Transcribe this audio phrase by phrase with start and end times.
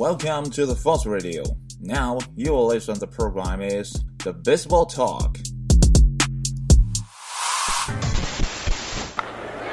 [0.00, 1.42] Welcome to the Fox Radio.
[1.78, 2.98] Now you will listen.
[2.98, 5.36] The program is the Baseball Talk.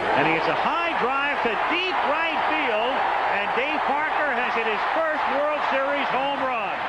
[0.03, 2.95] And he a high drive to deep right field,
[3.39, 6.86] and Dave Parker has hit his first World Series home run.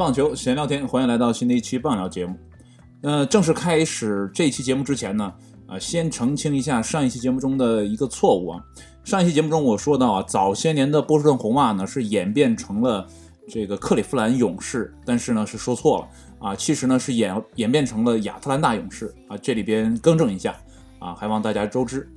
[0.00, 2.34] 棒球，闲聊天，欢迎来到新的一期棒聊节目。
[3.02, 5.30] 呃，正式开始这期节目之前呢，
[5.66, 8.64] 啊，先澄清一下上一期节目中的一个错误啊。
[9.04, 13.06] 上一期节目中我说到啊，早些年的波士顿红袜呢是演变成了
[13.46, 20.56] 这个克利夫兰勇士，但是呢是说错了啊，其实呢是演演变成了亚特兰大勇士啊，这里边更正一下
[20.98, 22.10] 啊，还望大家周知。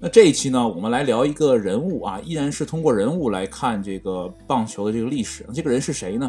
[0.00, 5.46] 那这一期呢，我们来聊一个人物啊，依然是通过人物来看这个棒球的这个历史。
[5.54, 6.28] 这个人是谁呢？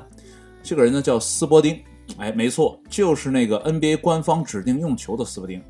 [0.61, 1.81] 这个人呢叫斯波丁，
[2.17, 5.61] 哎，没错，就是那个 NBA 官方指定用球的斯波丁。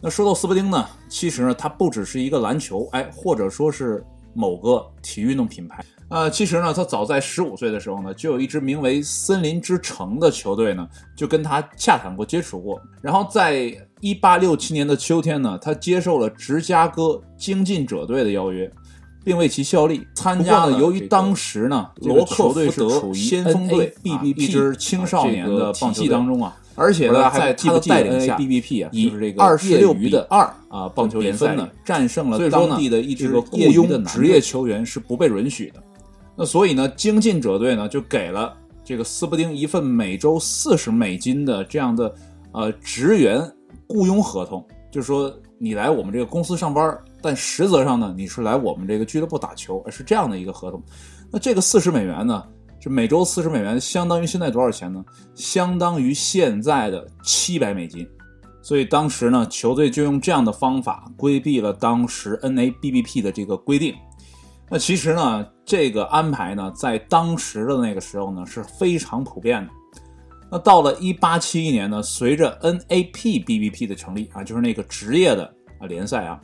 [0.00, 5.84] 那说到斯波丁呢，其实呢，他不只是一个篮球，哎，或者说是某个体育运动品牌。
[6.08, 12.78] 呃，其实呢，他早在十五岁的时候呢，就有一支名为森林之城的球队呢，就跟他洽谈过、接触过。
[13.00, 18.70] 然后在一八六七年的秋天呢，他接受了芝加哥精进者队的邀约。
[19.24, 20.06] 并为其效力。
[20.14, 35.82] 参加呢，由于当时呢，罗克队是处于先锋队 BBP 一支青少年的棒球当中啊，而且呢，在他的带领下，BBP 啊，以二十六比二啊棒球联赛呢，战胜了当地的一支雇佣职业球员是不被允许的。
[36.34, 38.52] 那所以呢，精进者队呢就给了
[38.84, 42.14] 这个斯伯丁一份每周四十美金的这样的
[42.52, 43.40] 呃职员
[43.86, 46.98] 雇佣合同，就是说你来我们这个公司上班。
[47.22, 50.82] 但实则上呢，你是来我们这个俱乐部打球，是这样的一个合同。
[51.30, 52.44] 那这个四十美元呢，
[52.80, 55.02] 是每周四十美元，相当于现在多少钱呢？
[55.34, 58.06] 相当于现在的七百美金。
[58.60, 63.94] 所以当时呢，球队就用这样的方法规避了当时 NABBP 的这个规定。
[64.68, 69.72] 那其实呢，这个安排呢，在当时的那个时候呢，是非常普遍的。
[70.50, 75.44] 那到了一八七一年呢，随着 NAPBBP 的成立啊，就是那个职业的
[75.80, 76.40] 啊联赛啊。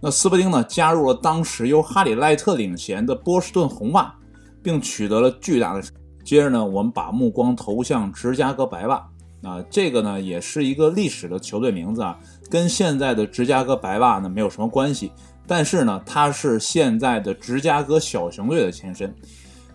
[0.00, 4.14] 那斯伯丁呢，加入了当时由哈里赖特领衔的波士顿红袜，
[4.62, 5.82] 并取得了巨大的。
[6.24, 9.08] 接着呢，我们把目光投向芝加哥白袜。
[9.42, 12.18] 啊，这个呢，也是一个历史的球队名字啊，
[12.50, 15.12] 跟现在的芝加哥白袜呢没有什么关系。
[15.46, 19.14] 但是呢，它是现在的芝加哥小熊队的前身。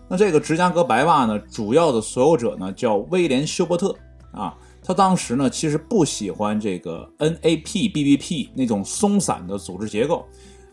[0.08, 3.96] 那这个芝加哥白袜呢，主要的所有者呢叫威廉休伯特
[4.32, 4.54] 啊。
[4.84, 10.26] 他当时呢，其实不喜欢这个 NAPBBP 那种松散的组织结构，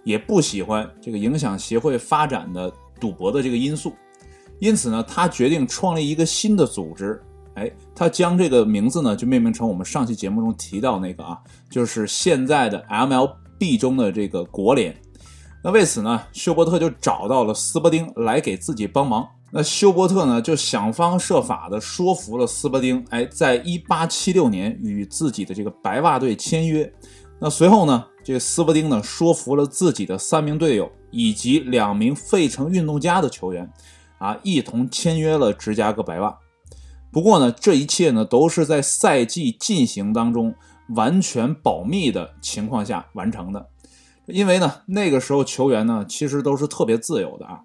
[0.04, 3.94] 也不喜欢这个影响协会发展的赌博的这个因素，
[4.60, 7.22] 因此呢，他决定创立一个新的组织。
[7.56, 11.38] 哎，他将这个名字呢，就命名成我们上期节目中提到那个啊，
[11.70, 14.96] 就是现在的 MLB 中的这个国联。
[15.62, 19.28] 那为此呢，休伯特就找到了斯伯丁来给自己帮忙。
[19.52, 26.92] 那休伯特呢，就想方设法的说服了斯伯丁，哎，在一八七六年与自己的这个白袜队签约。
[27.40, 33.68] 那随后呢，这个斯伯丁呢，说服了自己的三名队友以及两名费城运动家的球员，
[34.20, 36.38] 啊，一同签约了芝加哥白袜。
[37.12, 40.54] 不过呢，这一切呢，都是在赛季进行当中
[40.90, 43.68] 完全保密的情况下完成的，
[44.28, 47.62] 因为呢，那个时候球员呢，其实都是特别自由的啊，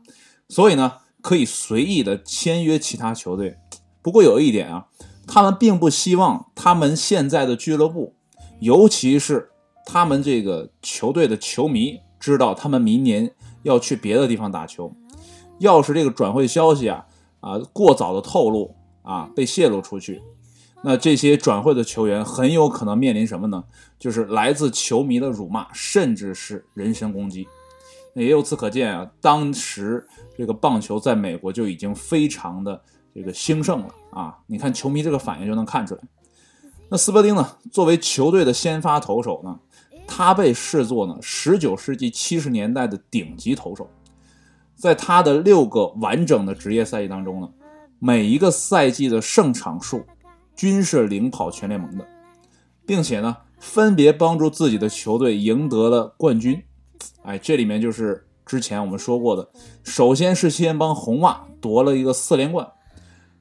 [0.49, 0.95] 所以呢。
[1.25, 3.57] 可以随意的签约其他球队，
[4.03, 4.85] 不过有一点啊，
[5.27, 8.13] 他们并不希望他们现在的俱乐部，
[8.61, 9.49] 尤其是
[9.87, 14.95] 他们这个球队的球迷知道他们明年要去别的地方打球。
[15.61, 17.07] 要是这个转会消息啊
[17.41, 20.21] 啊过早的透露啊被泄露出去，
[20.83, 23.65] 那这些转会的球员很有可能面临什么呢？
[23.99, 27.49] 就是来自球迷的辱骂，甚至是人身攻击。
[28.13, 32.81] 那也由此可见啊，当时这个棒球在美国就已经非常的
[33.15, 34.39] 这个兴盛了啊！
[34.47, 36.01] 你看球迷这个反应就能看出来。
[36.89, 39.59] 那斯伯丁呢，作为球队的先发投手呢，
[40.07, 43.89] 他被视作呢19世纪70年代的顶级投手。
[44.77, 47.49] 在他的六个完整的职业赛季当中呢，
[47.99, 50.05] 每一个赛季的胜场数
[50.55, 52.07] 均是领跑全联盟的，
[52.87, 56.63] 并且呢，分别帮助自己的球队赢得了冠军。
[57.23, 59.49] 哎，这里面就是之前我们说过的，
[59.83, 62.67] 首先是先帮红袜夺了一个四连冠，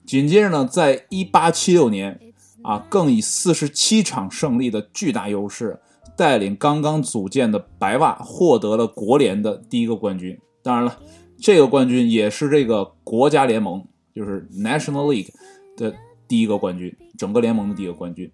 [0.06, 2.20] 紧接着呢，在一八七六年
[2.62, 5.80] 啊，更以四十七场胜利的巨大优势，
[6.16, 10.38] 带领刚刚组建的白袜获得了国联的第一个冠军。
[10.62, 10.98] 当然了，
[11.38, 13.86] 这个冠军也是这个国家联盟，
[14.16, 15.30] 就是 National League
[15.76, 15.94] 的
[16.28, 18.32] 第一个冠军，整个联盟的第一个冠军。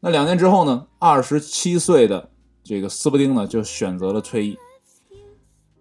[0.00, 2.29] 那两年之后呢，二十七岁的
[2.70, 4.56] 这个斯伯丁呢就选择了退役。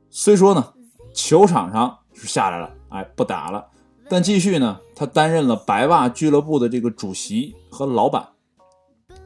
[0.09, 0.73] 虽说呢，
[1.13, 3.63] 球场上是下来了，哎，不打了。
[4.09, 8.27] 但继续呢，他担任了白袜俱乐部的这个主席和老板。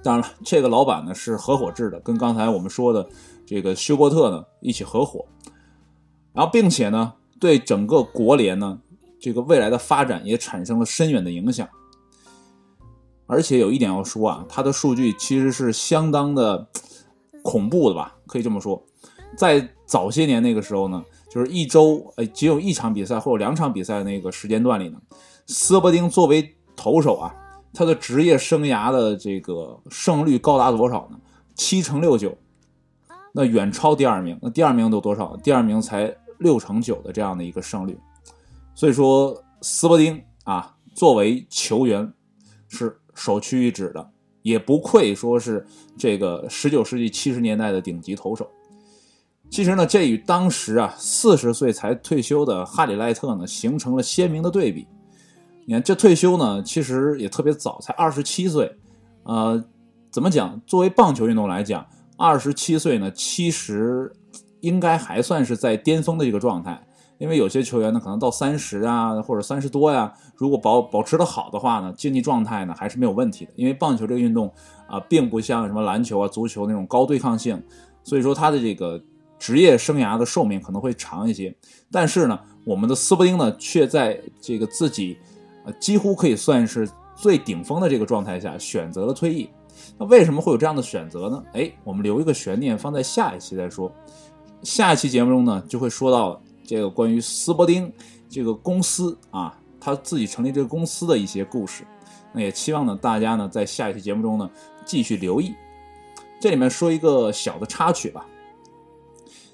[0.03, 3.07] 当然了，这个老板呢是合伙制的，跟刚才我们说的
[3.45, 5.25] 这个休伯特呢一起合伙。
[6.33, 8.77] 然后，并且呢，对整个国联呢
[9.21, 11.65] 这个未来的发展也产生了深远的影响。
[13.25, 16.67] 而且有一点要说啊，他的数据其实是相当的
[17.43, 18.83] 恐怖的吧，可以这么说。
[19.37, 21.03] 在早些年那个时候呢。
[21.33, 25.01] 就是一周，呃，仅有一场比赛或者两场比赛那个时间段里呢，
[25.47, 27.33] 斯伯丁作为投手啊，
[27.73, 31.19] 他的职业生涯的这个胜率高达多少呢？
[31.55, 32.37] 七成六九，
[33.33, 34.37] 那远超第二名。
[34.43, 35.35] 那第二名都多少？
[35.37, 37.97] 第二名才六成九的这样的一个胜率。
[38.75, 42.13] 所以说，斯伯丁啊，作为球员
[42.67, 44.07] 是首屈一指的，
[44.43, 45.65] 也不愧说是
[45.97, 48.47] 这个十九世纪七十年代的顶级投手。
[49.49, 54.87] 其实呢，这与当时啊四十岁才退休的哈里赖特呢形成了鲜明的对比。
[55.65, 58.75] 你看，这退休呢其实也特别早，才二十七岁。
[59.23, 59.63] 呃，
[60.11, 60.59] 怎么讲？
[60.65, 61.85] 作为棒球运动来讲，
[62.17, 64.11] 二十七岁呢其实
[64.61, 66.85] 应该还算是在巅峰的一个状态。
[67.23, 73.51] 因为有些球员呢可能到三十啊或者三十多呀，如果保保持的好的话呢，竞技状态呢还是没有问题的。
[73.55, 74.51] 因为棒球这个运动
[74.87, 77.63] 啊，并不像什么篮球啊、足球那种高对抗性，
[78.03, 79.01] 所以说他的这个。
[79.39, 81.53] 职业生涯的寿命可能会长一些，
[81.91, 85.17] 但是呢，我们的斯伯丁呢，却在这个自己，
[85.65, 89.49] 呃，几乎可以算是最顶峰的这个状态下选择了退役。
[89.97, 91.43] 那为什么会有这样的选择呢？
[91.51, 93.91] 哎，我们留一个悬念，放在下一期再说。
[94.61, 97.91] 下一期节目中呢，就会说到这个关于斯伯丁
[98.29, 101.85] 这个公司啊，他自己成立这个公司的一些故事。
[102.31, 104.49] 那也期望呢，大家呢，在下一期节目中呢，
[104.85, 105.53] 继续留意。
[106.39, 108.25] 这里面说一个小的插曲吧。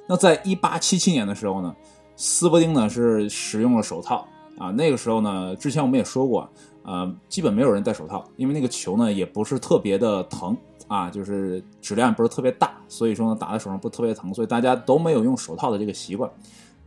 [0.08, 1.76] 那在一八七七年的时候呢，
[2.16, 4.28] 斯伯丁呢是使用了手套
[4.58, 4.72] 啊。
[4.72, 6.50] 那个时候呢，之前我们也说过，
[6.84, 10.58] 呃，基本没有人戴手套，因为那个球呢也不是特别的疼
[10.88, 16.32] 啊，就是质量不是特别大，所以说呢打在手上不特别疼，所以大家都没有用手套的这个习惯。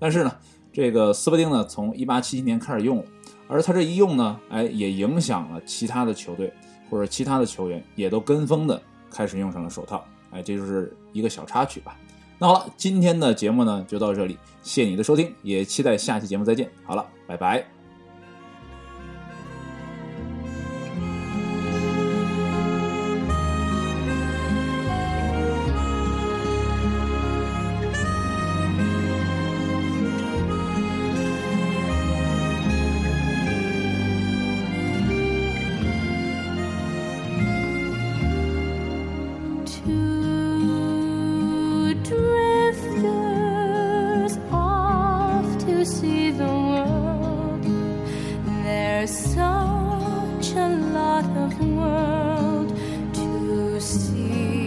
[0.02, 0.37] 但是呢，
[0.72, 3.04] 这个斯伯丁呢从一八七七年开始用了，
[3.46, 6.52] 而他这一用呢，哎，也影响了其他的球队
[6.90, 10.04] 或者其他的球员也都跟风的开始用上了手套。
[10.32, 11.96] 哎，这就是一个小插曲吧。
[12.37, 16.69] 那好了，今天的节目呢就到这里，谢谢你的收听，也期待下期节目再见。
[16.82, 17.81] 好了，拜拜。
[50.56, 52.76] A lot of world
[53.15, 54.61] to see.